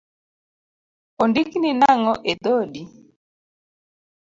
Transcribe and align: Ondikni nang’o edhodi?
Ondikni 1.21 1.71
nang’o 1.79 2.13
edhodi? 2.31 2.83